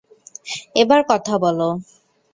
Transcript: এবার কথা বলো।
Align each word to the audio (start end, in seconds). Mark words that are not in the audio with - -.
এবার 0.75 1.01
কথা 1.09 1.33
বলো। 1.37 1.69